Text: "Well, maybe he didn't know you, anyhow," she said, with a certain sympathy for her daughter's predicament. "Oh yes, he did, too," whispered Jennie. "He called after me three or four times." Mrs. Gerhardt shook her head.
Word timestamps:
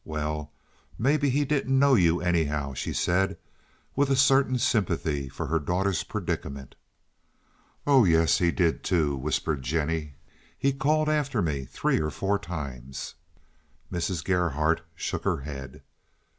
"Well, 0.03 0.51
maybe 0.97 1.29
he 1.29 1.45
didn't 1.45 1.77
know 1.77 1.93
you, 1.93 2.21
anyhow," 2.21 2.73
she 2.73 2.91
said, 2.91 3.37
with 3.95 4.09
a 4.09 4.15
certain 4.15 4.57
sympathy 4.57 5.29
for 5.29 5.45
her 5.45 5.59
daughter's 5.59 6.03
predicament. 6.03 6.73
"Oh 7.85 8.05
yes, 8.05 8.39
he 8.39 8.49
did, 8.49 8.83
too," 8.83 9.15
whispered 9.15 9.61
Jennie. 9.61 10.15
"He 10.57 10.73
called 10.73 11.07
after 11.07 11.39
me 11.43 11.65
three 11.65 12.01
or 12.01 12.09
four 12.09 12.39
times." 12.39 13.13
Mrs. 13.93 14.25
Gerhardt 14.25 14.81
shook 14.95 15.23
her 15.23 15.41
head. 15.41 15.83